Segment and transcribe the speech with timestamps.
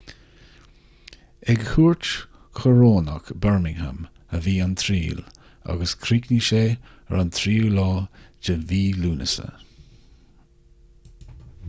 [1.53, 2.07] ag cúirt
[2.59, 3.99] choróineach bermingham
[4.37, 5.21] a bhí an triail
[5.73, 9.49] agus chríochnaigh sé ar an 3 lúnasa